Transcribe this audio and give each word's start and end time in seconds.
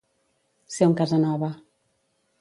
Ser 0.77 0.87
un 0.93 0.97
Casanova. 1.03 1.51